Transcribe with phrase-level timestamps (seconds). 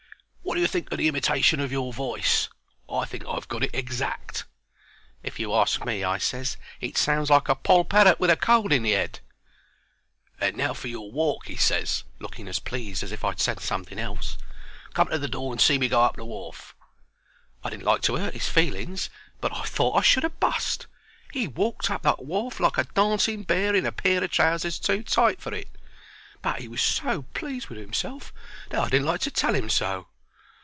[0.43, 2.49] Wot do you think of the imitation of your voice?
[2.89, 4.43] I think I've got it exact."
[5.23, 8.73] "If you ask me," I ses, "it sounds like a poll parrot with a cold
[8.73, 9.21] in the 'ead."
[10.41, 13.97] "And now for your walk," he ses, looking as pleased as if I'd said something
[13.97, 14.37] else.
[14.93, 16.75] "Come to the door and see me go up the wharf."
[17.63, 19.09] I didn't like to hurt 'is feelings,
[19.39, 20.85] but I thought I should ha' bust.
[21.31, 25.01] He walked up that wharf like a dancing bear in a pair of trousers too
[25.01, 25.69] tight for it,
[26.41, 28.33] but 'e was so pleased with 'imself
[28.69, 30.07] that I didn't like to tell 'im so.